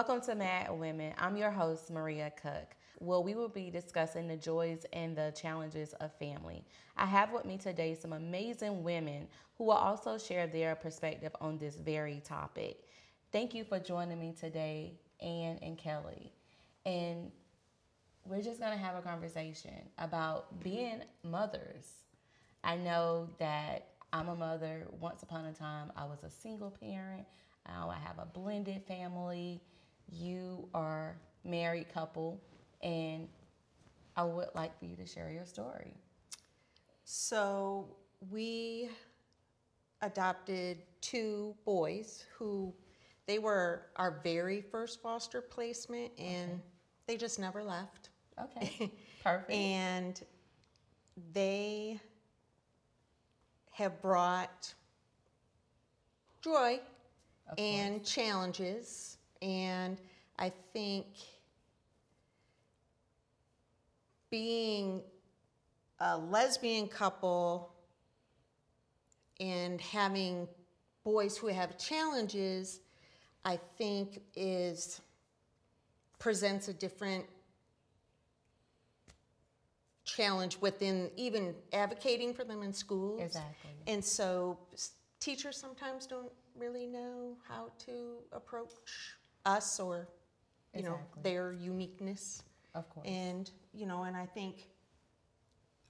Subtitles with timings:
[0.00, 1.12] Welcome to Mad Women.
[1.18, 2.74] I'm your host, Maria Cook.
[3.00, 6.64] Well, we will be discussing the joys and the challenges of family.
[6.96, 9.28] I have with me today some amazing women
[9.58, 12.78] who will also share their perspective on this very topic.
[13.30, 16.32] Thank you for joining me today, Anne and Kellie.
[16.86, 17.30] And
[18.24, 21.90] we're just going to have a conversation about being mothers.
[22.64, 24.86] I know that I'm a mother.
[24.98, 27.26] Once upon a time, I was a single parent.
[27.68, 29.60] Now I have a blended family.
[30.12, 32.40] You are married couple,
[32.82, 33.28] and
[34.16, 35.94] I would like for you to share your story.
[37.04, 37.88] So
[38.30, 38.90] we
[40.02, 42.72] adopted two boys who
[43.26, 46.60] they were our very first foster placement and Okay.
[47.06, 48.10] they just never left.
[48.42, 49.50] Okay, perfect.
[49.52, 50.20] And
[51.32, 52.00] they
[53.72, 54.74] have brought
[56.42, 56.80] joy
[57.50, 59.18] Of and challenges.
[59.42, 59.98] And
[60.38, 61.06] I think
[64.30, 65.02] being
[65.98, 67.72] a lesbian couple
[69.38, 70.46] and having
[71.04, 72.80] boys who have challenges,
[73.44, 75.00] I think is
[76.18, 77.24] presents a different
[80.04, 83.20] challenge within even advocating for them in schools.
[83.22, 83.70] Exactly.
[83.86, 84.58] And so
[85.20, 88.70] teachers sometimes don't really know how to approach
[89.44, 90.08] us or,
[90.74, 92.42] you know, their uniqueness.
[92.74, 93.06] Of course.
[93.08, 94.68] And, you know, and I think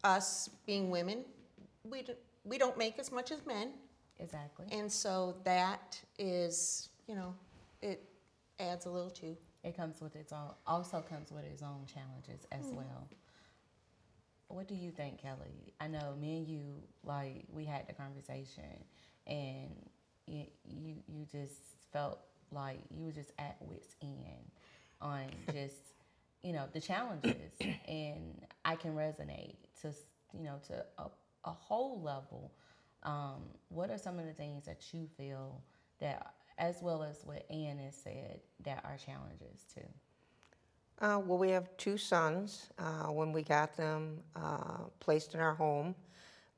[0.04, 1.24] us being women,
[1.84, 3.72] we, d- we don't make as much as men.
[4.18, 4.66] exactly.
[4.70, 7.34] And so that is, you know,
[7.82, 8.02] it
[8.58, 9.36] adds a little to.
[9.62, 12.76] It comes with its own, also comes with its own challenges as Mm-hmm.
[12.76, 13.08] well.
[14.48, 15.74] What do you think, Kellie?
[15.80, 18.64] I know me and you, like, we had the conversation,
[19.26, 19.70] and
[20.26, 21.60] you, you, you just
[21.92, 22.18] felt
[22.52, 24.50] like you were just at wit's end
[25.00, 25.94] on just,
[26.42, 27.52] you know, the challenges,
[27.88, 29.92] and I can resonate to,
[30.36, 31.06] you know, to a,
[31.44, 32.52] a whole level.
[33.02, 35.62] Um, what are some of the things that you feel
[36.00, 39.86] that, as well as what Anne has said, that are challenges too?
[41.00, 42.68] Uh, well, we have two sons.
[42.78, 45.94] Uh, when we got them uh, placed in our home,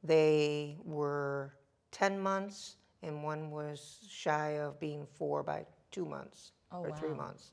[0.02, 1.54] they were
[1.92, 7.14] 10 months, and one was shy of being four by two months Oh, or three
[7.14, 7.52] months.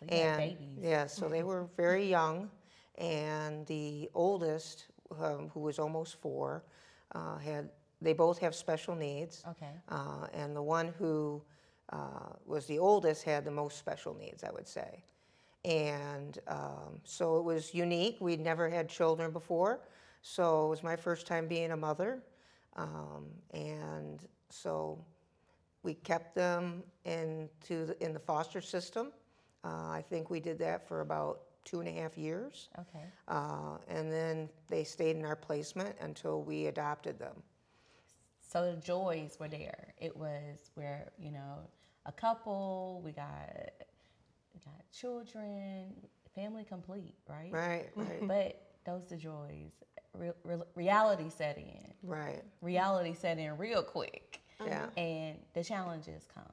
[0.00, 0.78] So and babies.
[0.82, 2.50] yeah, so they were very young,
[2.98, 4.86] and the oldest,
[5.20, 6.64] um, who was almost four,
[7.14, 9.46] uh, had they both have special needs.
[9.50, 9.72] Okay.
[9.88, 11.42] Uh, and the one who
[11.92, 15.04] uh, was the oldest had the most special needs, I would say.
[15.64, 18.18] And um, so it was unique.
[18.20, 19.80] We'd never had children before,
[20.22, 22.22] so it was my first time being a mother.
[22.76, 25.04] Um, and so
[25.82, 29.12] we kept them into the, in the foster system.
[29.64, 32.68] Uh, I think we did that for about two and a half years.
[32.78, 33.04] Okay.
[33.28, 37.42] Uh, and then they stayed in our placement until we adopted them.
[38.40, 39.94] So the joys were there.
[39.98, 41.58] It was where you know
[42.06, 43.00] a couple.
[43.04, 43.70] We got
[44.54, 45.94] we got children,
[46.34, 47.50] family complete, right?
[47.50, 49.72] Right, right, But those the joys.
[50.14, 51.94] Re- re- reality set in.
[52.02, 52.42] right.
[52.60, 54.40] Reality set in real quick.
[54.66, 54.86] Yeah.
[54.98, 56.44] and the challenges come.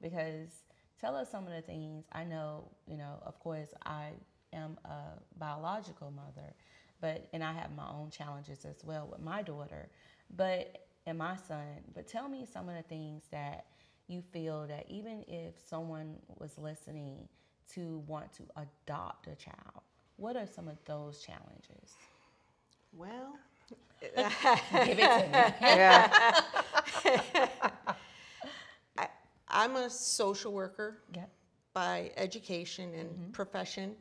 [0.00, 0.62] Because
[1.00, 4.10] tell us some of the things i know you know of course i
[4.52, 5.02] am a
[5.38, 6.52] biological mother
[7.00, 9.88] but and i have my own challenges as well with my daughter
[10.36, 13.66] but and my son but tell me some of the things that
[14.08, 17.28] you feel that even if someone was listening
[17.72, 19.82] to want to adopt a child
[20.16, 21.96] what are some of those challenges?
[22.92, 23.38] Well,
[24.82, 25.54] give it to me.
[25.68, 26.10] Yeah.
[29.58, 31.30] I'm a social worker yep
[31.74, 33.30] by education and mm-hmm.
[33.30, 33.94] profession,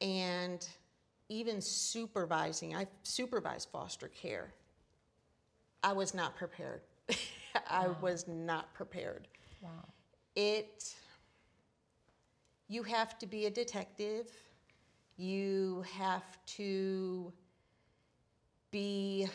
[0.00, 0.66] and
[1.28, 2.74] even supervising.
[2.76, 4.52] I supervised foster care.
[5.82, 6.82] I was not prepared.
[7.70, 9.28] I was not prepared.
[9.60, 9.70] wow
[10.36, 10.94] It.
[12.68, 14.26] You have to be a detective.
[15.16, 17.32] You have to
[18.70, 19.28] be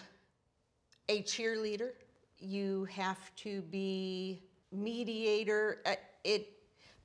[1.07, 1.91] a cheerleader.
[2.39, 4.41] You have to be
[4.77, 5.81] mediator.
[5.85, 6.50] uh, It,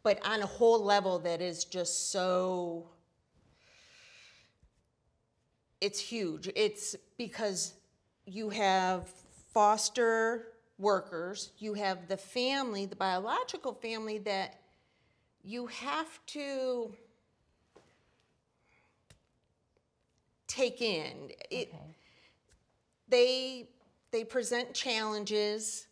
[0.03, 2.89] but on a whole level that is just so.
[5.81, 6.49] It's huge.
[6.55, 7.75] It's because
[8.25, 9.09] you have
[9.53, 10.49] foster
[10.79, 14.61] workers, you have the family, the biological family that
[15.45, 16.95] you have to
[20.47, 21.33] take in.
[21.51, 21.97] It, okay
[23.09, 23.69] they
[24.11, 25.87] they present challenges,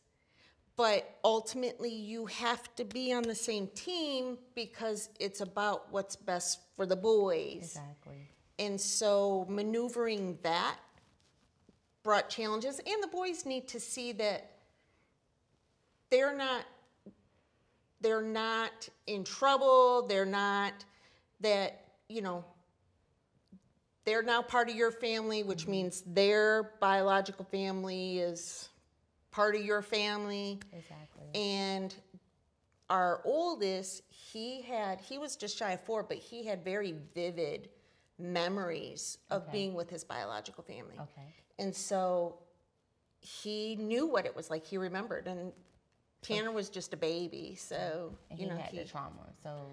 [0.81, 6.61] but ultimately you have to be on the same team because it's about what's best
[6.75, 7.59] for the boys.
[7.59, 8.31] Exactly.
[8.59, 10.79] And so maneuvering that
[12.03, 14.53] brought challenges, and the boys need to see that
[16.09, 16.65] they're not
[18.01, 20.07] they're not in trouble.
[20.07, 20.73] They're not
[21.41, 22.43] that you know
[24.07, 25.73] they're now part of your family, which mm-hmm.
[25.73, 28.70] means their biological family is
[29.31, 30.59] part of your family.
[30.73, 31.29] Exactly.
[31.35, 31.95] And
[32.89, 37.69] our oldest, he had, he was just shy of four, but he had very vivid
[38.19, 39.53] memories of Okay.
[39.53, 40.97] being with his biological family.
[40.99, 41.35] Okay.
[41.59, 42.39] And so
[43.21, 44.65] he knew what it was like.
[44.65, 45.27] He remembered.
[45.29, 45.53] And
[46.23, 47.55] Tanner was just a baby.
[47.55, 49.33] So, And you he know, had he, the trauma.
[49.43, 49.67] So,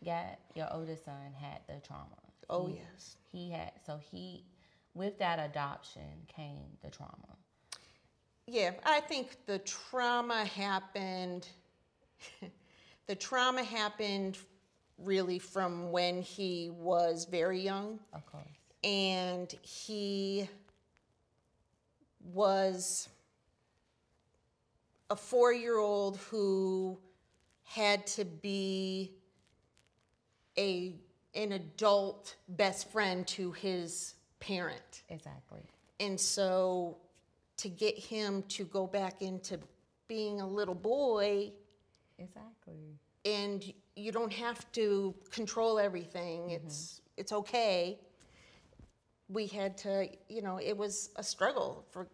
[0.00, 2.16] yeah, your oldest son had the trauma.
[2.50, 3.16] oh, He- yes.
[3.30, 4.44] He had so he,
[4.94, 7.36] with that adoption came the trauma.
[8.48, 11.48] Yeah, I think the trauma happened.
[13.06, 14.38] the trauma happened
[14.98, 17.98] really from when he was very young.
[18.12, 18.44] Of course.
[18.84, 20.48] and he
[22.32, 23.08] was
[25.10, 26.98] a four year old who
[27.64, 29.12] had to be
[30.58, 30.94] a
[31.34, 35.60] an adult best friend to his parent Exactly.
[36.00, 36.96] and so
[37.58, 39.58] to get him to go back into
[40.08, 41.52] being a little boy
[42.18, 42.98] Exactly.
[43.24, 46.42] and you don't have to control everything.
[46.42, 46.66] Mm-hmm.
[46.66, 47.98] It's it's okay.
[49.28, 52.06] We had to, you know, it was a struggle for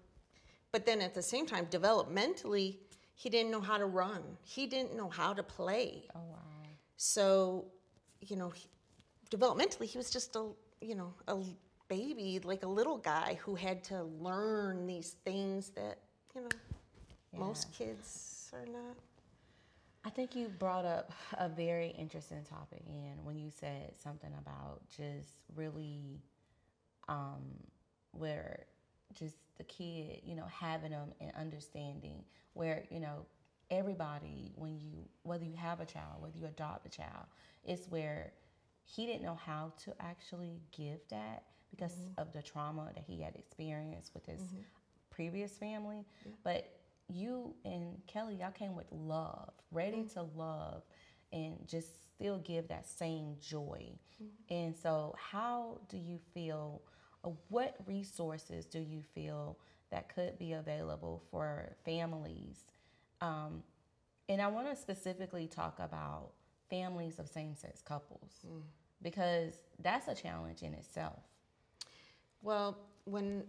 [0.70, 2.78] but then at the same time developmentally
[3.14, 4.22] he didn't know how to run.
[4.42, 6.08] He didn't know how to play.
[6.14, 6.38] Oh wow.
[6.96, 7.66] So,
[8.20, 8.68] you know, he,
[9.30, 10.48] developmentally he was just a,
[10.80, 11.36] you know, a
[11.92, 15.98] baby, like a little guy who had to learn these things that,
[16.34, 16.48] you know,
[17.38, 18.96] most kids are not.
[20.02, 24.80] I think you brought up a very interesting topic, and when you said something about
[24.88, 26.22] just really,
[27.08, 27.42] um,
[28.12, 28.64] where
[29.12, 32.24] just the kid, you know, having them and understanding
[32.54, 33.26] where you know
[33.70, 37.26] everybody when you whether you have a child, whether you adopt a child,
[37.64, 38.32] it's where
[38.84, 42.20] he didn't know how to actually give that because mm-hmm.
[42.20, 44.60] of the trauma that he had experienced with his mm-hmm.
[45.10, 46.04] previous family.
[46.44, 46.72] But
[47.08, 50.20] you and Kellie, y'all came with love, ready mm-hmm.
[50.20, 50.82] to love
[51.32, 53.90] and just still give that same joy.
[54.50, 56.82] And so, how do you feel?
[57.24, 59.58] uh, What resources do you feel
[59.90, 62.58] that could be available for families?
[63.20, 63.62] Um,
[64.28, 66.30] and I want to specifically talk about
[66.70, 68.62] families of same sex couples mm.
[69.02, 71.20] because that's a challenge in itself.
[72.42, 73.44] Well, when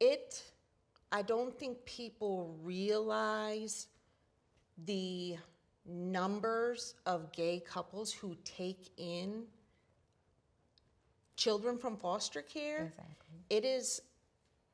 [0.00, 0.42] it,
[1.10, 3.88] I don't think people realize
[4.84, 5.36] the
[5.84, 9.44] numbers of gay couples who take in
[11.36, 12.92] children from foster care.
[12.96, 13.38] Exactly.
[13.50, 14.02] It is,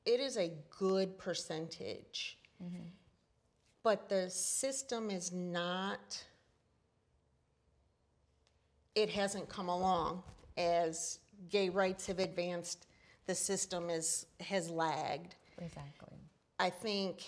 [0.05, 2.39] it is a good percentage.
[2.63, 2.83] Mm-hmm.
[3.83, 6.23] But the system is not,
[8.95, 10.23] it hasn't come along
[10.57, 12.87] as gay rights have advanced,
[13.27, 15.35] the system is, has lagged.
[15.59, 16.19] Exactly.
[16.59, 17.23] I think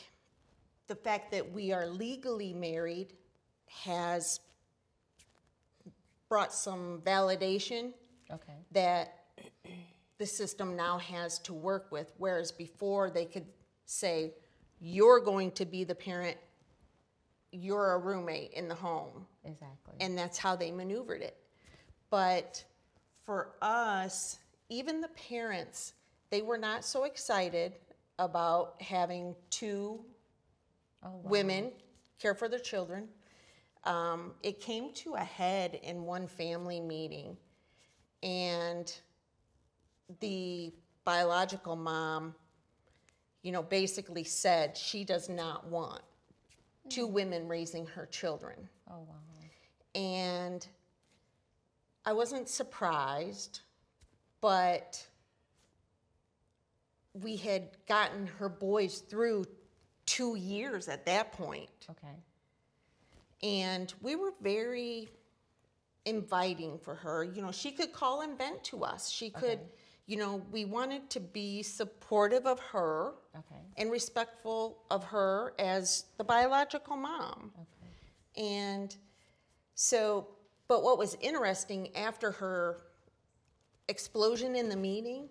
[0.86, 3.12] the fact that we are legally married
[3.68, 4.40] has
[6.28, 7.92] brought some validation
[8.30, 8.54] Okay.
[8.72, 9.24] that
[10.18, 13.46] the system now has to work with, whereas before they could
[13.84, 14.32] say,
[14.80, 16.36] you're going to be the parent,
[17.52, 19.26] you're a roommate in the home.
[19.44, 19.94] Exactly.
[20.00, 21.36] And that's how they maneuvered it.
[22.10, 22.64] But
[23.26, 25.94] for us, even the parents,
[26.30, 27.74] they were not so excited
[28.18, 30.00] about having two
[31.04, 31.20] oh, wow.
[31.24, 31.72] women
[32.20, 33.08] care for their children.
[33.84, 37.36] Um, it came to a head in one family meeting,
[38.22, 38.92] and
[40.20, 40.72] the
[41.04, 42.34] biological mom,
[43.42, 46.02] you know, basically said she does not want
[46.88, 48.68] two women raising her children.
[48.90, 49.14] Oh wow.
[49.94, 50.66] And
[52.06, 53.60] I wasn't surprised,
[54.40, 55.04] but
[57.12, 59.44] we had gotten her boys through
[60.06, 61.68] two years at that point.
[61.90, 62.14] Okay.
[63.42, 65.08] And we were very
[66.04, 67.24] inviting for her.
[67.24, 69.10] You know, she could call and vent to us.
[69.10, 69.68] She could, Okay.
[70.06, 73.60] you know, we wanted to be supportive of her Okay.
[73.78, 77.52] and respectful of her as the biological mom.
[77.58, 78.42] Okay.
[78.48, 78.96] And
[79.74, 80.28] so,
[80.68, 82.78] but what was interesting after her
[83.88, 85.28] explosion in the meeting,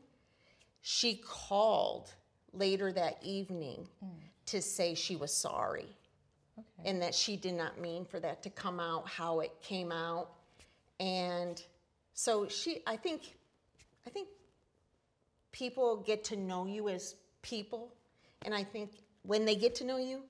[0.82, 2.14] she called
[2.54, 4.10] later that evening hmm.
[4.46, 5.88] to say she was sorry
[6.58, 6.90] Okay.
[6.90, 10.30] and that she did not mean for that to come out how it came out.
[11.02, 11.62] And
[12.14, 13.36] so she, I think,
[14.08, 14.30] I think
[15.52, 17.94] people get to know you as people.
[18.44, 18.92] And I think
[19.24, 20.22] when they get to know you,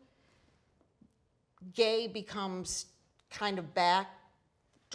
[1.75, 2.87] gay becomes
[3.29, 3.75] kind of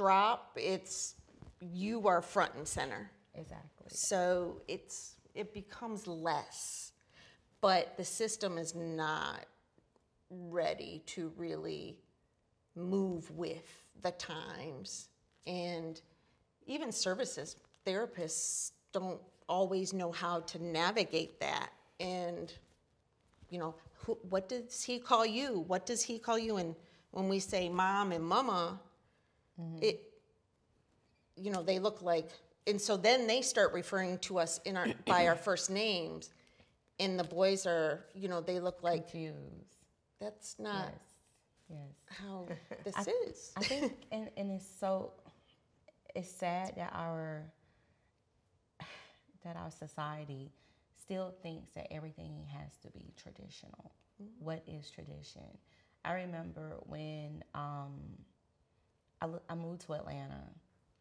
[0.00, 0.56] backdrop.
[0.56, 1.14] It's
[1.60, 3.10] you are front and center.
[3.34, 3.86] Exactly.
[3.88, 6.92] So it's it becomes less.
[7.60, 9.44] But the system is not
[10.30, 11.98] ready to really
[12.74, 15.08] move with the times.
[15.46, 16.00] And
[16.66, 21.70] even services, therapists don't always know how to navigate that.
[21.98, 22.50] And,
[23.50, 25.64] you know, who, what does he call you?
[25.66, 26.56] What does he call you?
[26.56, 26.74] And
[27.10, 28.80] when we say mom and mama,
[29.80, 30.02] it,
[31.36, 32.28] you know, they look like,
[32.66, 36.30] and so then they start referring to us in our by our first names,
[36.98, 39.76] and the boys are, you know, they look like Confused.
[40.20, 40.88] that's not
[41.68, 41.78] Yes.
[42.08, 42.16] Yes.
[42.18, 42.46] how
[42.84, 43.52] this I- is.
[43.56, 45.12] I think, and, and it's so,
[46.14, 47.44] it's sad that our,
[49.44, 50.50] that our society
[51.00, 53.92] still thinks that everything has to be traditional.
[54.38, 55.42] What is tradition?
[56.04, 57.92] I remember when um,
[59.20, 60.42] I, I moved to Atlanta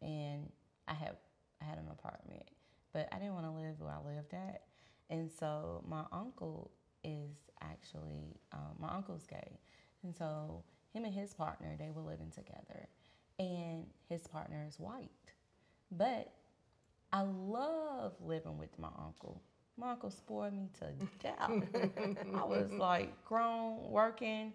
[0.02, 0.50] and
[0.88, 1.16] I had
[1.62, 2.44] I had an apartment,
[2.92, 4.62] but I didn't want to live where I lived at,
[5.10, 6.70] and so my uncle
[7.04, 9.58] is actually um, my uncle's gay,
[10.02, 12.88] and so him and his partner they were living together,
[13.38, 15.10] and his partner is white,
[15.92, 16.32] but
[17.12, 19.42] I love living with my uncle.
[19.76, 21.36] My uncle spoiled me to death.
[22.34, 24.52] I was like grown, working.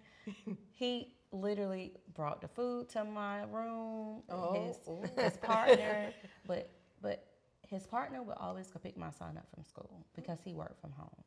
[0.72, 4.24] He literally brought the food to my room.
[4.30, 5.22] Oh, his, oh.
[5.22, 6.14] his partner,
[6.48, 6.70] but
[7.02, 7.26] but
[7.68, 10.92] his partner would always go pick my son up from school because he worked from
[10.92, 11.24] home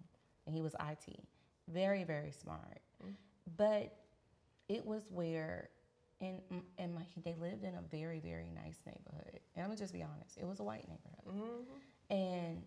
[0.46, 1.20] and he was IT.
[1.68, 3.12] Very very smart, mm.
[3.56, 3.94] but
[4.68, 5.68] it was where
[6.20, 6.40] and
[6.78, 9.40] and my, they lived in a very very nice neighborhood.
[9.54, 11.42] And I'm gonna just be honest, it was a white neighborhood,
[12.10, 12.14] mm-hmm.
[12.14, 12.62] and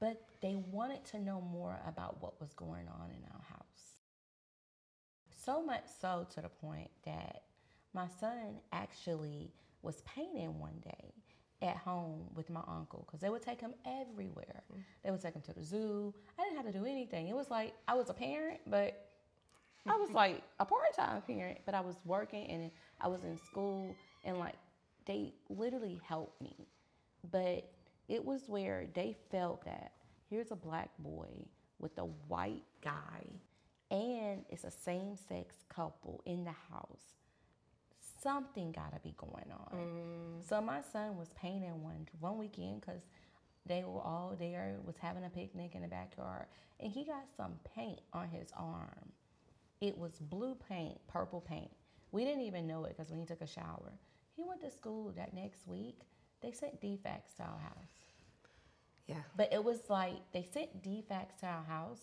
[0.00, 3.89] but they wanted to know more about what was going on in our house.
[5.44, 7.42] So much so to the point that
[7.94, 11.14] my son actually was painting one day
[11.62, 14.62] at home with my uncle because they would take him everywhere.
[14.72, 14.82] Mm.
[15.02, 16.14] They would take him to the zoo.
[16.38, 17.28] I didn't have to do anything.
[17.28, 19.08] It was like I was a parent, but
[19.86, 22.70] I was like a part-time parent, but I was working and
[23.00, 23.94] I was in school
[24.24, 24.56] and like
[25.06, 26.68] they literally helped me.
[27.30, 27.70] But
[28.08, 29.92] it was where they felt that
[30.28, 31.46] here's a black boy
[31.78, 33.24] with a white guy
[33.90, 37.02] and it's a same-sex couple in the house.
[38.22, 39.78] Something got to be going on.
[39.78, 40.48] Mm.
[40.48, 43.00] So my son was painting one one weekend because
[43.66, 46.46] they were all there, was having a picnic in the backyard,
[46.80, 49.12] and he got some paint on his arm.
[49.80, 51.70] It was blue paint, purple paint.
[52.12, 53.92] We didn't even know it because when he took a shower,
[54.36, 56.00] he went to school that next week.
[56.42, 57.92] They sent DFCS to our house.
[59.06, 59.22] Yeah.
[59.36, 62.00] But it was like they sent DFCS to our house,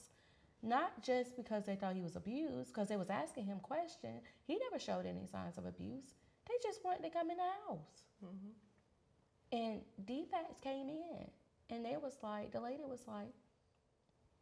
[0.64, 4.24] not just because they thought he was abused, because they was asking him questions.
[4.46, 6.16] He never showed any signs of abuse.
[6.48, 8.04] They just wanted to come in the house.
[8.24, 9.58] Mm-hmm.
[9.58, 11.28] And DFCS came in,
[11.70, 13.34] and they was like, the lady was like,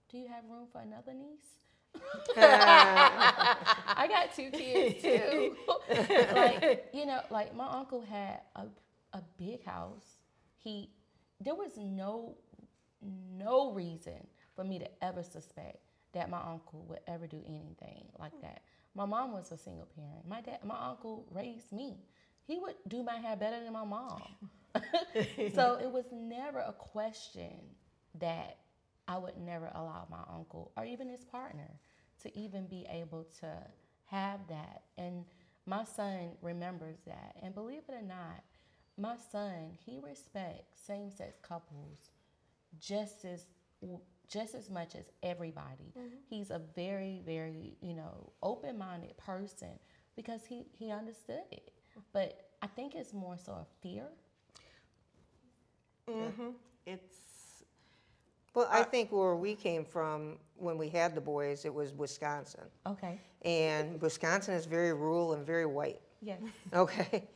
[0.10, 1.60] "Do you have room for another niece?"
[2.38, 5.55] I got two kids too.
[6.34, 8.65] like you know, like my uncle had a
[9.13, 10.19] a big house.
[10.57, 10.89] He
[11.39, 12.36] there was no
[13.01, 15.77] no reason for me to ever suspect
[16.15, 18.62] that my uncle would ever do anything like that.
[18.95, 20.27] My mom was a single parent.
[20.27, 21.98] My dad, my uncle raised me.
[22.48, 24.22] He would do my hair better than my mom.
[25.53, 27.53] so it was never a question
[28.19, 28.57] that
[29.07, 31.69] I would never allow my uncle or even his partner
[32.24, 33.53] to even be able to
[34.05, 34.84] have that.
[34.98, 35.25] And
[35.65, 37.36] my son remembers that.
[37.43, 38.43] And believe it or not,
[38.98, 42.12] my son, he respects same-sex couples
[42.79, 43.45] just as
[44.27, 45.94] just as much as everybody.
[45.98, 46.15] Mm-hmm.
[46.29, 49.79] He's a very, very, you know, open-minded person
[50.15, 51.72] because he he understood it.
[52.13, 54.05] But I think it's more so a fear.
[56.10, 56.50] Mm-hmm.
[56.86, 57.63] It's
[58.53, 61.94] Well, I uh, think where we came from when we had the boys, it was
[61.94, 62.65] Wisconsin.
[62.86, 63.20] Okay.
[63.44, 66.01] And Wisconsin is very rural and very white.
[66.22, 66.41] Yes.
[66.74, 67.27] Okay.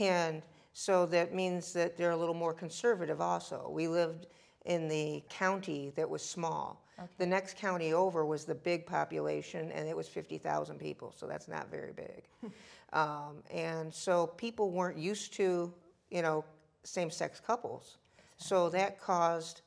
[0.00, 3.70] And so that means that they're a little more conservative also.
[3.70, 4.26] We lived
[4.64, 6.80] in the county that was small.
[7.18, 11.48] The next county over was the big population, and it was 50,000 people, so that's
[11.48, 12.22] not very big.
[12.92, 15.74] um, and so people weren't used to,
[16.10, 16.44] you know,
[16.84, 17.98] same sex couples.
[18.36, 19.62] So that caused,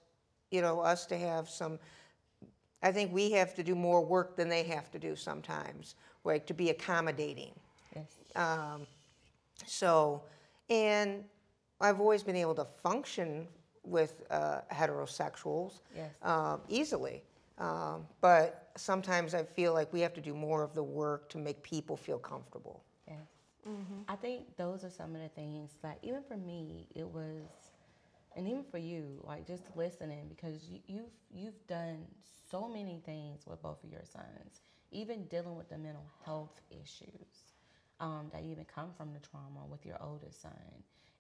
[0.51, 1.79] you know, us to have some
[2.81, 6.45] I think we have to do more work than they have to do sometimes, like
[6.47, 7.51] to be accommodating.
[7.95, 8.05] Yes.
[8.35, 8.85] Um,
[9.65, 10.21] so,
[10.69, 11.23] and
[11.81, 13.47] I've always been able to function
[13.87, 16.11] with uh, heterosexuals Yes.
[16.23, 17.23] um, easily.
[17.57, 21.37] Um, but sometimes I feel like we have to do more of the work to
[21.37, 22.83] make people feel comfortable.
[23.07, 23.17] Yes.
[24.07, 27.43] I think those are some of the things that even for me it was,
[28.35, 32.05] and even for you, like just listening because you, you've you've done
[32.49, 37.51] so many things with both of your sons, even dealing with the mental health issues
[37.99, 40.51] um, that even come from the trauma with your oldest son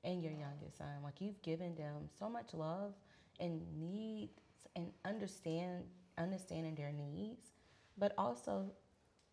[0.07, 0.87] and your youngest son.
[1.03, 2.93] Like you've given them so much love
[3.39, 4.41] and needs
[4.75, 5.83] and understand
[6.17, 7.51] understanding their needs,
[7.97, 8.71] but also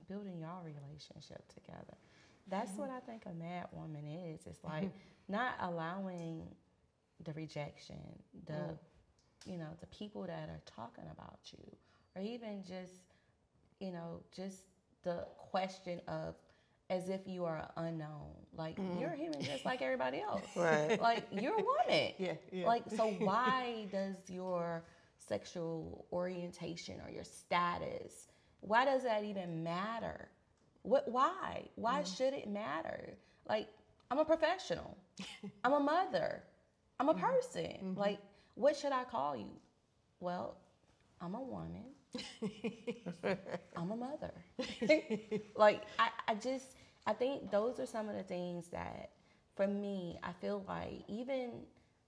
[0.09, 1.97] building your relationship together.
[2.49, 2.81] That's mm-hmm.
[2.81, 4.40] what I think a mad woman is.
[4.47, 4.85] It's mm-hmm.
[4.85, 4.90] like
[5.28, 6.43] not allowing
[7.25, 7.97] the rejection,
[8.47, 9.50] the mm-hmm.
[9.50, 11.76] you know, the people that are talking about you,
[12.16, 12.93] or even just,
[13.81, 14.59] you know, just
[15.04, 16.35] the question of
[16.91, 18.31] as if you are unknown.
[18.57, 19.00] Like mm-hmm.
[19.00, 20.45] you're a human just like everybody else.
[20.57, 21.00] Right.
[21.00, 22.12] Like you're a woman.
[22.19, 22.67] Yeah, yeah.
[22.67, 24.85] Like so why does your
[25.19, 28.29] sexual orientation or your status,
[28.61, 30.29] why does that even matter?
[30.83, 31.69] What why?
[31.76, 32.14] Why mm-hmm.
[32.14, 33.17] should it matter?
[33.49, 33.69] Like
[34.11, 34.97] I'm a professional.
[35.64, 36.43] I'm a mother.
[37.00, 37.25] I'm a mm-hmm.
[37.25, 37.95] person.
[37.97, 38.19] Like
[38.55, 39.50] what should I call you?
[40.21, 40.57] Well,
[41.21, 41.85] I'm a woman.
[43.76, 44.33] I'm a mother.
[45.57, 46.76] Like I, I just
[47.07, 49.11] I think those are some of the things that
[49.57, 51.50] for me I feel like even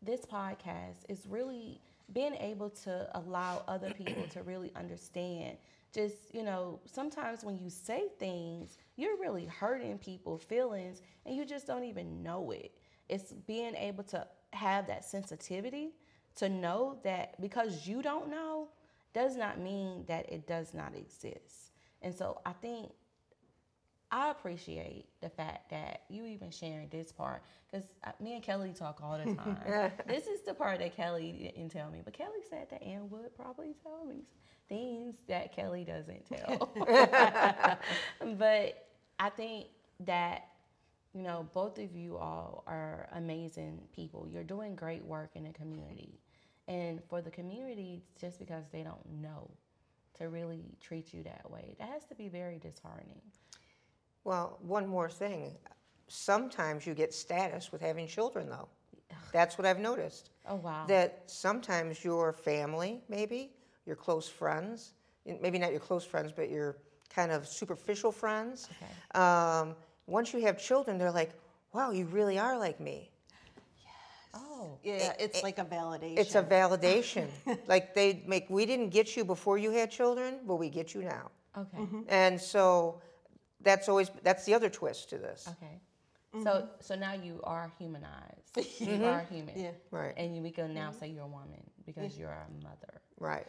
[0.03, 1.81] this podcast is really
[2.13, 5.57] being able to allow other people to really understand
[5.93, 11.45] just you know sometimes when you say things you're really hurting people's feelings and you
[11.45, 12.73] just don't even know it
[13.09, 15.91] it's being able to have that sensitivity
[16.37, 18.69] to know that because you don't know
[19.15, 21.66] does not mean that it does not exist.
[22.03, 22.93] And so I think
[24.11, 28.73] I appreciate the fact that you even sharing this part because uh, me and Kellie
[28.73, 29.93] talk all the time.
[30.07, 33.35] this is the part that Kellie didn't tell me, but Kellie said that Anne would
[33.37, 34.23] probably tell me
[34.69, 36.71] things that Kellie doesn't tell.
[38.37, 38.87] but
[39.19, 39.67] I think
[40.01, 40.49] that
[41.15, 44.29] you know both of you all are amazing people.
[44.31, 46.21] You're doing great work in the community.
[46.69, 49.49] And for the community, just because they don't know
[50.19, 53.21] to really treat you that way, that has to be very disheartening.
[54.25, 55.57] Well, one more thing.
[56.09, 58.69] Sometimes you get status with having children, though.
[59.33, 60.31] That's what I've noticed.
[60.49, 60.85] Oh, wow.
[60.87, 63.51] That sometimes your family, maybe,
[63.85, 64.93] your close friends,
[65.25, 66.77] maybe not your close friends, but your
[67.13, 69.21] kind of superficial friends, Okay.
[69.21, 69.75] um,
[70.07, 71.33] once you have children, they're like,
[71.73, 73.11] wow, you really are like me.
[74.67, 76.19] Oh, Yeah, it's like a validation.
[76.19, 77.29] It's a validation.
[77.67, 81.03] like they make, we didn't get you before you had children, but we get you
[81.03, 81.31] now.
[81.57, 81.79] okay.
[81.79, 82.01] Mm-hmm.
[82.09, 83.01] And so
[83.61, 85.49] that's always, that's the other twist to this.
[85.49, 85.81] Okay.
[86.35, 86.45] Mm-hmm.
[86.45, 88.33] So, so now you are humanized.
[88.81, 89.05] You mm-hmm.
[89.05, 89.59] are human.
[89.59, 89.71] Yeah.
[89.91, 93.03] Right, And you, we can now say you're a woman because you're a mother.
[93.19, 93.47] right.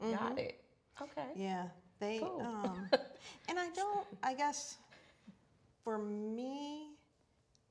[0.00, 0.60] Got it.
[1.00, 1.28] Okay.
[1.36, 1.64] Yeah,
[1.98, 2.18] they.
[2.18, 2.40] Cool.
[2.40, 2.88] Um,
[3.48, 4.06] and I don't.
[4.22, 4.76] I guess
[5.84, 6.69] for me,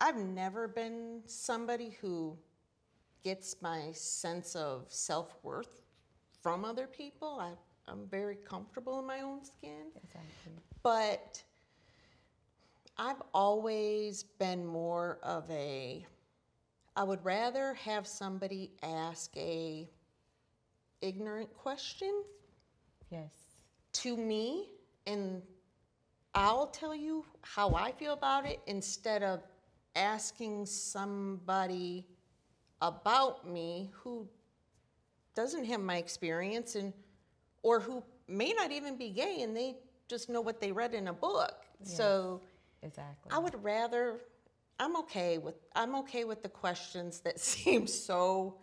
[0.02, 2.38] I've never been somebody who
[3.24, 5.82] gets my sense of self worth
[6.42, 7.38] from other people.
[7.40, 7.52] I,
[7.92, 10.54] I'm very comfortable in my own skin, Exactly.
[10.84, 11.44] but
[12.98, 16.06] I've always been more of a.
[16.96, 19.90] I would rather have somebody ask a
[21.02, 22.24] ignorant question
[23.10, 23.32] Yes.
[23.94, 24.68] to me
[25.08, 25.42] and
[26.36, 29.42] I'll tell you how I feel about it instead of
[29.96, 32.06] asking somebody
[32.82, 34.28] about me who
[35.36, 36.94] doesn't have my experience and
[37.64, 39.76] or who may not even be gay and they
[40.08, 41.66] just know what they read in a book.
[41.84, 42.42] So
[42.82, 43.32] Exactly.
[43.32, 44.22] I would rather
[44.80, 48.56] I'm okay with I'm okay with the questions that seem so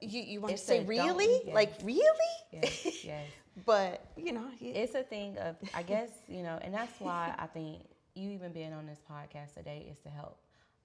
[0.00, 1.42] you, you want It's to say really?
[1.44, 1.54] yeah.
[1.54, 2.32] Like really?
[2.52, 3.04] yes.
[3.04, 3.26] Yes.
[3.66, 7.46] But you know, it's a thing of i guess you know and that's why i
[7.46, 7.82] think
[8.18, 10.38] you even being on this podcast today is to help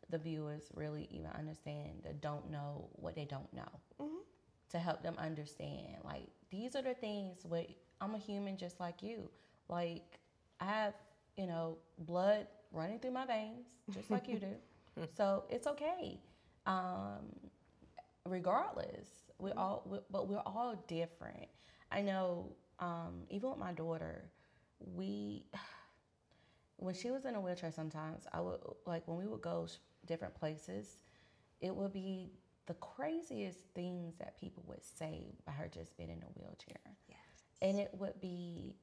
[0.09, 4.07] the viewers really even understand the don't know what they don't know.
[4.71, 7.67] To help them understand like these are the things what
[8.01, 9.29] i'm a human just like you.
[9.69, 10.19] Like
[10.59, 10.95] i have
[11.37, 14.55] you know blood running through my veins just like you do.
[15.17, 16.19] So it's okay.
[16.65, 17.33] Um
[18.27, 19.07] regardless
[19.39, 21.47] we all we, but we're all different.
[21.91, 24.23] I know um, even with my daughter
[24.95, 25.45] we
[26.83, 29.67] when she was in a wheelchair sometimes i would like when we would go
[30.05, 30.97] different places
[31.61, 32.29] it would be
[32.65, 36.95] the craziest things that people would say by her just being in a wheelchair.
[37.09, 37.17] Yes.
[37.61, 38.75] And it would be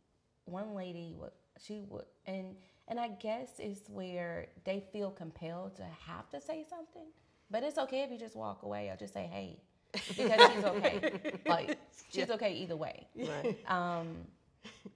[0.44, 1.30] one lady would
[1.64, 2.56] she would and
[2.88, 7.06] and I guess it's where they feel compelled to have to say something.
[7.50, 9.60] But it's okay if you just walk away or just say, hey,
[9.92, 11.20] because she's okay.
[11.46, 11.78] like
[12.10, 13.06] she's okay either way.
[13.16, 13.58] Right.
[13.70, 14.16] Um,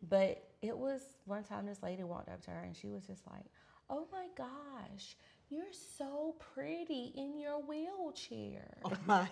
[0.08, 3.22] but it was one time this lady walked up to her and she was just
[3.30, 3.44] like,
[3.90, 5.16] "Oh my gosh,
[5.50, 9.28] you're so pretty in your wheelchair." Oh my.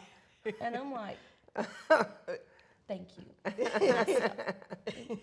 [0.60, 1.18] And I'm like,
[2.88, 4.56] "Thank you." And I, said-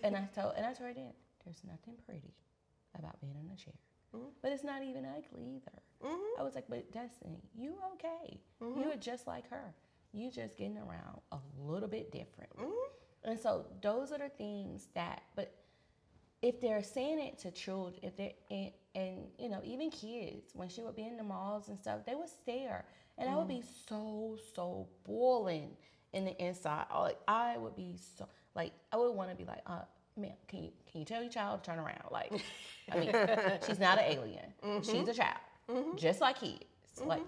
[0.02, 1.12] and I told and I told her then,
[1.44, 2.34] "There's nothing pretty
[2.98, 3.74] about being in a chair."
[4.14, 4.26] Mm-hmm.
[4.42, 5.78] But it's not even ugly either.
[6.04, 6.40] Mm-hmm.
[6.40, 8.40] I was like, but Destiny, you okay?
[8.60, 9.00] You're mm-hmm.
[9.00, 9.72] just like her.
[10.12, 12.50] You just getting around a little bit different.
[13.22, 15.54] And so those are the things that, but
[16.42, 20.68] if they're saying it to children, if they're and, and you know even kids, when
[20.68, 22.84] she would be in the malls and stuff, they would stare,
[23.18, 23.88] and I would be mm-hmm.
[23.88, 25.70] so so boiling
[26.12, 26.86] in the inside.
[26.94, 29.82] Like I would be so like I would want to be like, uh,
[30.16, 32.04] ma'am, can you can you tell your child to turn around?
[32.10, 32.32] Like,
[32.90, 33.12] I mean,
[33.66, 34.52] she's not an alien.
[34.64, 34.90] Mm-hmm.
[34.90, 35.96] She's a child, mm-hmm.
[35.96, 36.64] just like kids.
[37.04, 37.22] Like,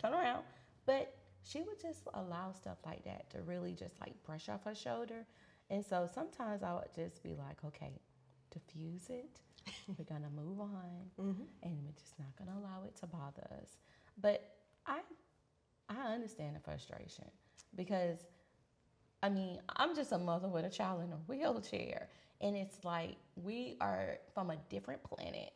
[0.00, 0.44] turn around.
[0.86, 4.74] But she would just allow stuff like that to really just like brush off her
[4.74, 5.26] shoulder.
[5.70, 7.92] And so sometimes I would just be like, okay,
[8.50, 9.40] diffuse it.
[9.98, 11.42] We're gonna move on, mm-hmm.
[11.62, 13.76] and we're just not gonna allow it to bother us.
[14.20, 14.54] But
[14.86, 15.00] I,
[15.88, 17.26] I understand the frustration
[17.76, 18.24] because,
[19.22, 22.08] I mean, I'm just a mother with a child in a wheelchair,
[22.40, 25.52] and it's like we are from a different planet.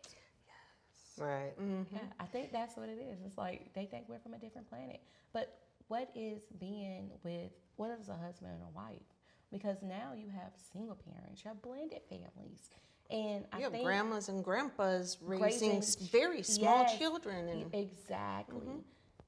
[0.46, 1.18] Yes.
[1.18, 1.59] Right.
[1.59, 1.96] Mm-hmm.
[1.96, 3.20] Yeah, I think that's what it is.
[3.24, 5.00] It's like they think we're from a different planet.
[5.33, 9.13] But what is being with what is a husband and a wife?
[9.55, 12.71] Because now you have single parents, you have blended families,
[13.09, 17.73] and I You have think grandmas and grandpas raising, raising very small Yes, children, and
[17.73, 18.59] exactly.
[18.59, 18.79] Mm-hmm.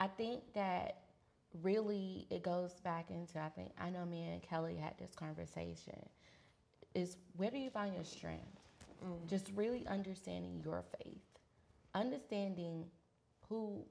[0.01, 1.03] I think that
[1.62, 5.95] really it goes back into I think I know me and Kellie had this conversation.
[6.95, 8.59] Is where do you find your strength?
[9.05, 9.29] Mm.
[9.29, 11.23] Just really understanding your faith,
[11.95, 12.87] understanding
[13.49, 13.85] who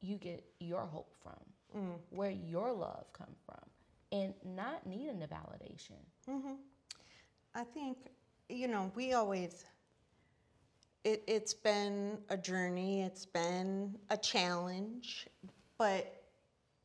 [0.00, 1.94] you get your hope from, mm.
[2.10, 3.58] where your love comes from,
[4.12, 6.00] and not needing the validation.
[7.54, 7.96] I think,
[8.48, 9.64] you know, we always,
[11.04, 15.26] it, it's been a journey, it's been a challenge,
[15.78, 16.22] but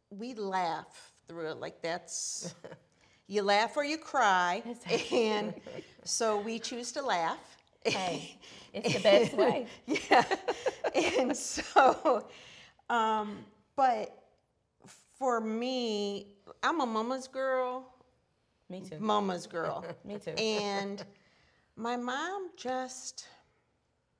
[0.09, 1.57] we laugh through it.
[1.57, 2.53] Like that's,
[3.27, 4.63] you laugh or you cry.
[5.11, 5.53] And
[6.03, 7.57] so we choose to laugh.
[7.85, 8.37] Hey,
[8.73, 9.67] it's the best way.
[9.87, 10.23] yeah.
[10.95, 12.25] And so,
[12.89, 13.39] um,
[13.75, 14.21] but
[15.17, 16.27] for me,
[16.63, 17.93] I'm a mama's girl
[18.69, 18.97] Me too.
[18.99, 19.85] mama's girl.
[20.05, 20.31] Me too.
[20.31, 21.03] And
[21.75, 23.27] my mom just,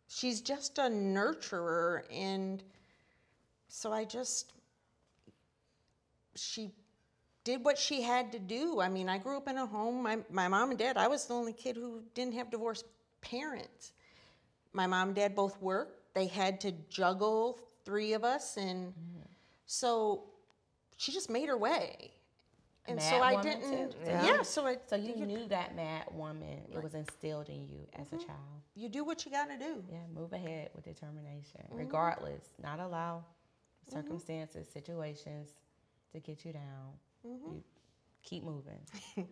[0.07, 2.01] she's just a nurturer.
[2.11, 2.63] And
[3.67, 4.53] so I just,
[6.35, 6.71] she
[7.43, 8.81] did what she had to do.
[8.81, 11.25] I mean, I grew up in a home, my, my mom and dad, I was
[11.25, 12.85] the only kid who didn't have divorced
[13.21, 13.93] parents.
[14.73, 16.13] My mom and dad both worked.
[16.13, 18.57] They had to juggle three of us.
[18.57, 19.21] And mm-hmm.
[19.65, 20.25] so
[20.97, 22.11] she just made her way.
[22.87, 23.97] And so Mad I didn't, too.
[24.05, 24.25] yeah.
[24.25, 24.41] Yeah.
[24.41, 26.61] so I, So you knew that mad woman.
[26.73, 28.25] It was instilled in you as a mm-hmm.
[28.25, 28.61] child.
[28.75, 29.83] you do what you got to do.
[29.89, 31.77] Yeah, move ahead with determination, mm-hmm.
[31.77, 32.43] regardless.
[32.61, 33.23] Not allow
[33.89, 33.99] mm-hmm.
[33.99, 35.49] circumstances, situations
[36.13, 36.93] to get you down.
[37.23, 37.63] You
[38.23, 38.79] keep moving.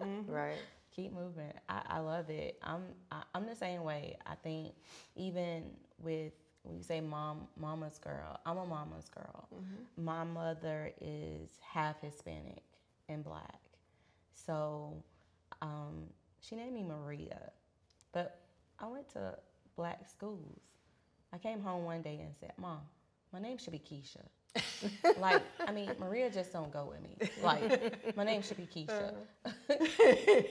[0.26, 0.56] Right.
[0.90, 1.52] keep moving.
[1.68, 2.58] I, I love it.
[2.62, 4.16] I'm I, I'm the same way.
[4.26, 4.72] I think
[5.14, 5.64] even
[6.02, 9.48] with when you say mom mama's girl, I'm a mama's girl.
[9.98, 12.62] My mother is half Hispanic
[13.10, 13.60] and black,
[14.32, 15.02] so
[15.62, 16.04] um,
[16.40, 17.50] she named me Maria,
[18.12, 18.40] but
[18.78, 19.36] I went to
[19.76, 20.60] black schools.
[21.32, 22.80] I came home one day and said, "Mom,
[23.32, 24.24] my name should be Keisha."
[25.20, 27.16] like, I mean, Maria just don't go with me.
[27.42, 29.14] Like, my name should be Keisha.
[29.44, 29.74] Uh-huh.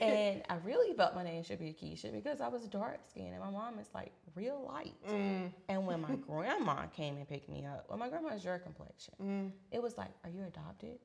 [0.00, 3.40] and I really felt my name should be Keisha because I was dark skinned and
[3.40, 4.94] my mom is like real light.
[5.08, 5.52] Mm.
[5.68, 9.14] And when my grandma came and picked me up, well, my grandma is your complexion.
[9.22, 9.50] Mm.
[9.70, 10.98] It was like, Are you adopted?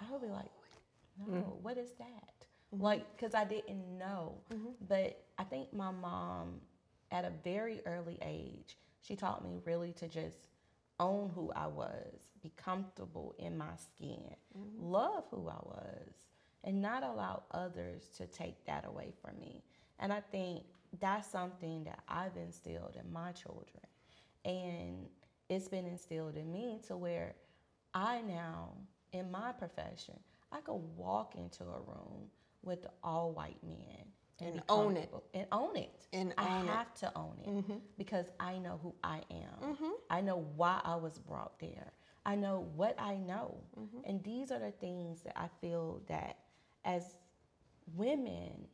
[0.00, 0.50] I would be like,
[1.18, 1.62] No, mm-hmm.
[1.62, 2.46] what is that?
[2.74, 2.82] Mm-hmm.
[2.82, 4.34] Like, because I didn't know.
[4.52, 4.70] Mm-hmm.
[4.88, 6.60] But I think my mom,
[7.10, 10.48] at a very early age, she taught me really to just
[11.00, 14.34] own who I was, be comfortable in my skin,
[14.78, 16.14] love who I was,
[16.62, 19.62] and not allow others to take that away from me.
[19.98, 20.62] And I think
[21.00, 23.82] that's something that I've instilled in my children.
[24.44, 25.06] And
[25.48, 27.34] it's been instilled in me to where
[27.92, 28.70] I now,
[29.12, 30.18] in my profession,
[30.54, 32.30] I could walk into a room
[32.62, 34.06] with all white men
[34.40, 35.12] And be own it.
[35.34, 36.06] and own it.
[36.12, 36.70] And I own it.
[36.70, 37.76] have to own it mm-hmm.
[37.98, 39.74] because I know who I am.
[39.74, 39.90] Mm-hmm.
[40.10, 41.92] I know why I was brought there.
[42.24, 43.56] I know what I know.
[43.78, 43.98] Mm-hmm.
[44.04, 46.38] And these are the things that I feel that
[46.84, 47.16] as
[47.96, 48.66] women,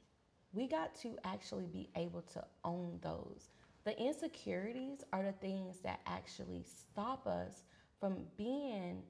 [0.53, 3.51] we got to actually be able to own those.
[3.85, 7.65] The insecurities are the things that actually stop us
[7.99, 9.03] from being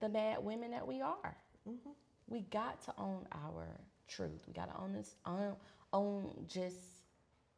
[0.00, 1.36] the mad women that we are.
[2.32, 4.44] We got to own our truth.
[4.46, 5.54] We got to own this, own,
[5.92, 6.78] own just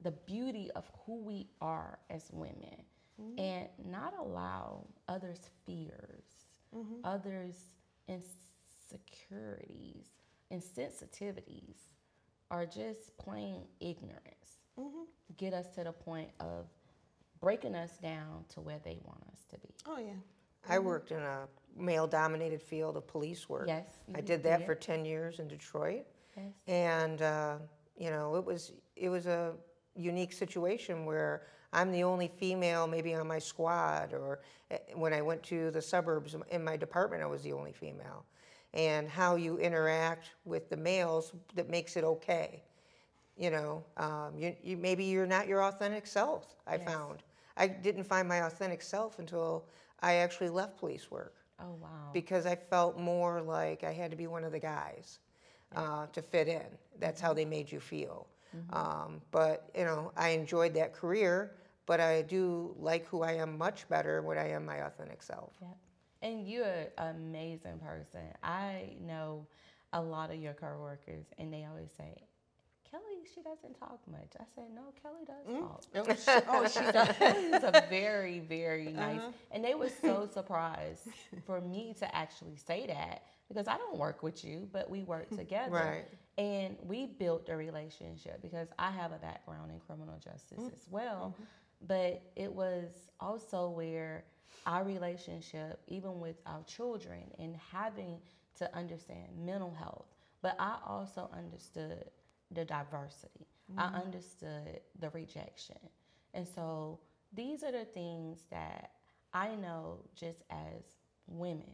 [0.02, 2.82] the beauty of who we are as women
[3.20, 3.38] mm-hmm.
[3.38, 6.24] and not allow others' fears,
[6.76, 6.96] mm-hmm.
[7.04, 7.76] others'
[8.08, 10.06] insecurities,
[10.50, 11.76] and sensitivities,
[12.50, 15.04] or just plain ignorance mm-hmm.
[15.36, 16.66] get us to the point of
[17.40, 19.68] breaking us down to where they want us to be.
[19.86, 20.14] Oh, yeah.
[20.68, 23.66] I worked in a male-dominated field of police work.
[23.68, 24.66] Yes, I did that did.
[24.66, 26.04] for 10 years in Detroit.
[26.36, 26.52] Yes.
[26.66, 27.56] And, uh,
[27.96, 29.54] you know, it was, it was a
[29.96, 35.22] unique situation where I'm the only female maybe on my squad, or eh, when I
[35.22, 38.24] went to the suburbs in my department, I was the only female.
[38.72, 42.62] And how you interact with the males that makes it okay.
[43.36, 46.84] You know, um, you, you, maybe you're not your authentic self, I Yes.
[46.84, 47.22] found.
[47.56, 49.64] I didn't find my authentic self until
[50.00, 51.88] I actually left police work Oh, wow.
[52.12, 55.18] because I felt more like I had to be one of the guys
[55.74, 56.66] uh, to fit in.
[57.00, 58.26] That's how they made you feel.
[58.70, 61.52] Um, but you know, I enjoyed that career,
[61.86, 65.52] but I do like who I am much better when I am my authentic self.
[65.60, 65.76] Yep.
[66.22, 68.20] And you're an amazing person.
[68.42, 69.46] I know
[69.92, 72.22] a lot of your coworkers, and they always say,
[72.94, 74.34] Kellie, she doesn't talk much.
[74.38, 75.60] I said, no, Kellie does mm.
[75.60, 75.82] talk.
[75.96, 77.16] Oh, she, oh, she does.
[77.18, 79.14] Kellie's a very, very uh-huh.
[79.14, 79.20] nice.
[79.50, 81.08] And they were so surprised
[81.44, 85.28] for me to actually say that because I don't work with you, but we work
[85.36, 85.72] together.
[85.72, 86.04] Right.
[86.38, 90.72] And we built a relationship because I have a background in criminal justice mm.
[90.72, 91.34] as well.
[91.34, 91.44] Mm-hmm.
[91.88, 94.24] But it was also where
[94.66, 98.18] our relationship, even with our children, and having
[98.58, 100.06] to understand mental health,
[100.42, 102.04] but I also understood
[102.54, 103.46] the diversity.
[103.76, 103.96] I mm-hmm.
[103.96, 105.78] understood the rejection.
[106.34, 107.00] And so
[107.32, 108.90] these are the things that
[109.32, 110.82] I know just as
[111.26, 111.72] women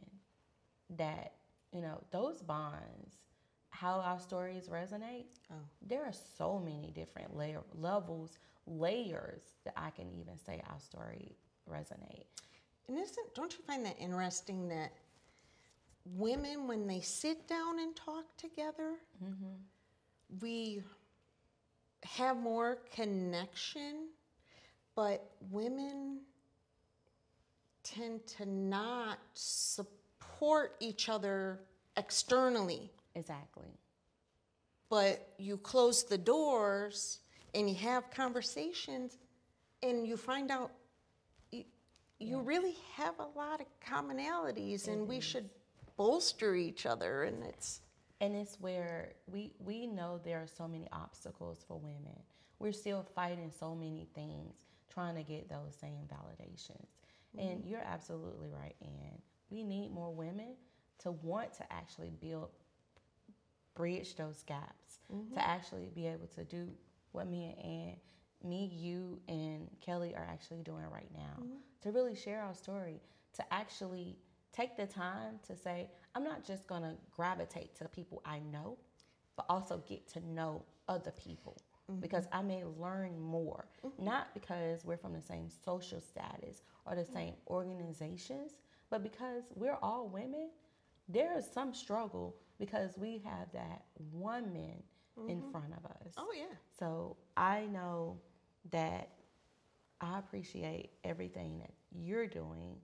[0.96, 1.34] that,
[1.72, 3.16] you know, those bonds,
[3.70, 5.56] how our stories resonate, oh.
[5.86, 11.36] there are so many different layer, levels, layers that I can even say our story
[11.70, 12.26] resonate.
[12.88, 14.92] And isn't, don't you find that interesting that
[16.04, 19.54] women, when they sit down and talk together, mm-hmm.
[20.40, 20.82] We
[22.04, 24.08] have more connection,
[24.94, 26.20] but women
[27.82, 31.60] tend to not support each other
[31.96, 32.90] externally.
[33.14, 33.78] Exactly.
[34.88, 37.20] But you close the doors
[37.54, 39.18] and you have conversations
[39.82, 40.72] and you find out
[41.50, 41.64] you,
[42.18, 45.48] you really have a lot of commonalities and we should
[45.96, 47.80] bolster each other and it's
[48.20, 52.18] And it's where we we know there are so many obstacles for women.
[52.58, 56.88] We're still fighting so many things trying to get those same validations.
[57.38, 57.68] And mm-hmm.
[57.68, 59.18] you're absolutely right, Anne.
[59.50, 60.56] We need more women
[60.98, 62.50] to want to actually build
[63.74, 65.38] bridge those gaps, to mm-hmm.
[65.38, 66.68] actually be able to do
[67.12, 67.96] what me and Anne,
[68.42, 71.42] me, you, and Kellie are actually doing right now.
[71.42, 71.56] Mm-hmm.
[71.82, 73.00] To really share our story,
[73.34, 74.18] to actually
[74.52, 78.78] take the time to say, I'm not just gonna gravitate to people I know,
[79.36, 81.56] but also get to know other people
[81.90, 82.00] mm-hmm.
[82.00, 83.66] because I may learn more.
[83.84, 84.04] Mm-hmm.
[84.04, 88.52] Not because we're from the same social status or the same organizations,
[88.90, 90.50] but because we're all women.
[91.08, 94.82] There is some struggle because we have that woman
[95.28, 95.50] in mm-hmm.
[95.50, 96.12] front of us.
[96.16, 98.18] oh yeah So I know
[98.70, 99.10] that
[100.00, 102.76] I appreciate everything that you're doing.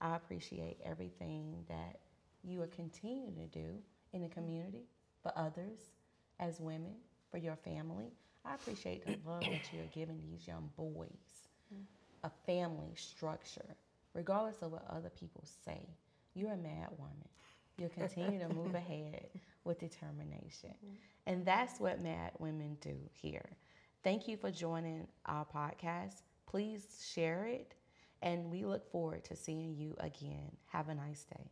[0.00, 2.00] I appreciate everything that
[2.42, 3.78] you are continuing to do
[4.12, 4.86] in the community
[5.22, 5.78] for others
[6.40, 6.94] as women,
[7.30, 8.12] for your family.
[8.44, 11.48] I appreciate the love that you're giving these young boys,
[12.24, 13.76] a family structure,
[14.14, 15.86] regardless of what other people say.
[16.34, 17.28] You're a mad woman.
[17.78, 19.26] You'll continue to move ahead
[19.64, 20.70] with determination.
[20.70, 20.94] Mm-hmm.
[21.26, 23.48] And that's what Mad Women do here.
[24.02, 26.22] Thank you for joining our podcast.
[26.46, 27.74] Please share it,
[28.22, 30.50] and we look forward to seeing you again.
[30.66, 31.50] Have a nice day.